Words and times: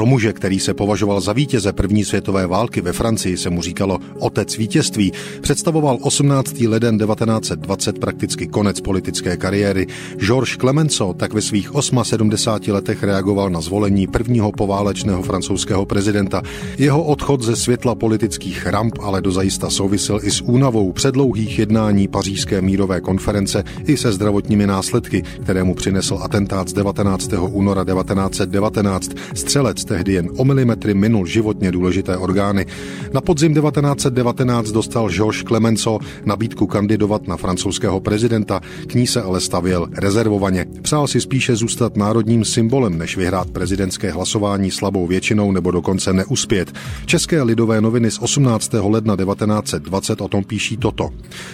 muže, 0.00 0.32
který 0.32 0.60
se 0.60 0.74
považoval 0.74 1.20
za 1.20 1.32
vítěze 1.32 1.72
první 1.72 2.04
světové 2.04 2.46
války 2.46 2.80
ve 2.80 2.92
Francii, 2.92 3.36
se 3.36 3.50
mu 3.50 3.62
říkalo 3.62 3.98
otec 4.18 4.56
vítězství, 4.56 5.12
představoval 5.40 5.98
18. 6.00 6.60
leden 6.60 6.98
1920 6.98 7.98
prakticky 7.98 8.46
konec 8.46 8.80
politické 8.80 9.36
kariéry. 9.36 9.86
Georges 10.16 10.56
Clemenceau 10.56 11.12
tak 11.12 11.32
ve 11.32 11.40
svých 11.40 11.70
78 11.80 12.72
letech 12.72 13.02
reagoval 13.02 13.50
na 13.50 13.60
zvolení 13.60 14.06
prvního 14.06 14.52
poválečného 14.52 15.22
francouzského 15.22 15.86
prezidenta. 15.86 16.42
Jeho 16.78 17.04
odchod 17.04 17.42
ze 17.42 17.56
světla 17.56 17.94
politických 17.94 18.66
ramp 18.66 18.94
ale 19.00 19.20
dozajista 19.22 19.70
souvisel 19.70 20.20
i 20.22 20.30
s 20.30 20.40
únavou 20.40 20.92
předlouhých 20.92 21.58
jednání 21.58 22.08
pařížské 22.08 22.60
mírové 22.60 23.00
konference 23.00 23.64
i 23.86 23.96
se 23.96 24.12
zdravotními 24.12 24.66
následky, 24.66 25.22
které 25.42 25.64
mu 25.64 25.74
přinesl 25.74 26.18
atentát 26.22 26.68
z 26.68 26.72
19. 26.72 27.30
února 27.50 27.84
1919. 27.84 29.10
Střelec 29.34 29.81
tehdy 29.84 30.12
jen 30.12 30.28
o 30.36 30.44
milimetry 30.44 30.94
minul 30.94 31.26
životně 31.26 31.72
důležité 31.72 32.16
orgány. 32.16 32.66
Na 33.12 33.20
podzim 33.20 33.54
1919 33.54 34.70
dostal 34.70 35.10
Georges 35.10 35.42
Clemenceau 35.42 35.98
nabídku 36.24 36.66
kandidovat 36.66 37.28
na 37.28 37.36
francouzského 37.36 38.00
prezidenta, 38.00 38.60
k 38.86 38.94
ní 38.94 39.06
se 39.06 39.22
ale 39.22 39.40
stavěl 39.40 39.88
rezervovaně. 39.96 40.66
Přál 40.82 41.06
si 41.06 41.20
spíše 41.20 41.56
zůstat 41.56 41.96
národním 41.96 42.44
symbolem, 42.44 42.98
než 42.98 43.16
vyhrát 43.16 43.50
prezidentské 43.50 44.10
hlasování 44.12 44.70
slabou 44.70 45.06
většinou 45.06 45.52
nebo 45.52 45.70
dokonce 45.70 46.12
neuspět. 46.12 46.72
České 47.06 47.42
lidové 47.42 47.80
noviny 47.80 48.10
z 48.10 48.18
18. 48.18 48.70
ledna 48.80 49.16
1920 49.16 50.20
o 50.20 50.28
tom 50.28 50.44
píší 50.44 50.76
toto. 50.76 51.10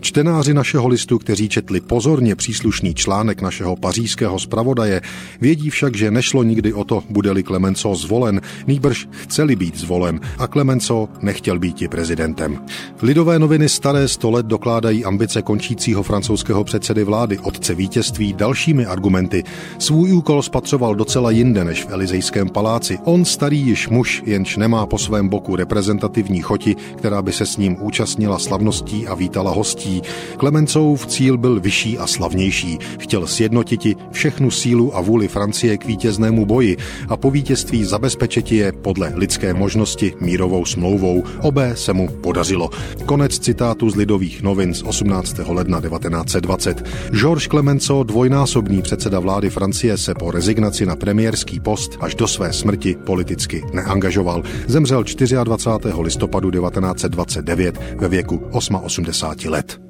Čtenáři 0.00 0.54
našeho 0.54 0.88
listu, 0.88 1.18
kteří 1.18 1.48
četli 1.48 1.80
pozorně 1.80 2.36
příslušný 2.36 2.94
článek 2.94 3.42
našeho 3.42 3.76
pařížského 3.76 4.38
zpravodaje, 4.38 5.00
vědí 5.40 5.70
však, 5.70 5.96
že 5.96 6.10
nešlo 6.10 6.42
nikdy 6.42 6.72
o 6.72 6.84
to, 6.84 7.02
bude-li 7.10 7.42
Clemenceau 7.42 7.94
zvolen, 8.10 8.40
nýbrž 8.66 9.08
chceli 9.10 9.56
být 9.56 9.78
zvolen 9.78 10.20
a 10.38 10.46
Clemenceau 10.46 11.06
nechtěl 11.22 11.58
být 11.58 11.82
i 11.82 11.88
prezidentem. 11.88 12.58
Lidové 13.02 13.38
noviny 13.38 13.68
staré 13.68 14.08
sto 14.08 14.30
let 14.30 14.46
dokládají 14.46 15.04
ambice 15.04 15.42
končícího 15.42 16.02
francouzského 16.02 16.64
předsedy 16.64 17.04
vlády 17.04 17.38
otce 17.38 17.74
vítězství 17.74 18.32
dalšími 18.32 18.86
argumenty. 18.86 19.44
Svůj 19.78 20.12
úkol 20.12 20.42
spatřoval 20.42 20.94
docela 20.94 21.30
jinde 21.30 21.64
než 21.64 21.84
v 21.84 21.90
Elizejském 21.90 22.48
paláci. 22.48 22.98
On 23.04 23.24
starý 23.24 23.58
již 23.58 23.88
muž, 23.88 24.22
jenž 24.26 24.56
nemá 24.56 24.86
po 24.86 24.98
svém 24.98 25.28
boku 25.28 25.56
reprezentativní 25.56 26.40
choti, 26.40 26.76
která 26.96 27.22
by 27.22 27.32
se 27.32 27.46
s 27.46 27.56
ním 27.56 27.76
účastnila 27.80 28.38
slavností 28.38 29.06
a 29.06 29.14
vítala 29.14 29.50
hostí. 29.50 30.02
Klemencův 30.36 31.06
cíl 31.06 31.38
byl 31.38 31.60
vyšší 31.60 31.98
a 31.98 32.06
slavnější. 32.06 32.78
Chtěl 32.98 33.26
sjednotiti 33.26 33.96
všechnu 34.10 34.50
sílu 34.50 34.96
a 34.96 35.00
vůli 35.00 35.28
Francie 35.28 35.78
k 35.78 35.86
vítěznému 35.86 36.46
boji 36.46 36.76
a 37.08 37.16
po 37.16 37.30
vítězství 37.30 37.84
zabezpečit 38.00 38.52
je 38.52 38.72
podle 38.72 39.12
lidské 39.14 39.54
možnosti 39.54 40.14
mírovou 40.20 40.64
smlouvou. 40.64 41.24
Obé 41.40 41.76
se 41.76 41.92
mu 41.92 42.08
podařilo. 42.08 42.70
Konec 43.06 43.38
citátu 43.38 43.90
z 43.90 43.96
Lidových 43.96 44.42
novin 44.42 44.74
z 44.74 44.82
18. 44.82 45.36
ledna 45.48 45.80
1920. 45.80 46.84
Georges 47.12 47.48
Clemenceau, 47.48 48.02
dvojnásobný 48.02 48.82
předseda 48.82 49.20
vlády 49.20 49.50
Francie, 49.50 49.96
se 49.96 50.14
po 50.14 50.30
rezignaci 50.30 50.86
na 50.86 50.96
premiérský 50.96 51.60
post 51.60 51.98
až 52.00 52.14
do 52.14 52.28
své 52.28 52.52
smrti 52.52 52.96
politicky 53.06 53.64
neangažoval. 53.72 54.42
Zemřel 54.66 55.04
24. 55.44 55.94
listopadu 56.00 56.50
1929 56.50 57.80
ve 57.96 58.08
věku 58.08 58.42
88 58.50 59.04
let. 59.48 59.80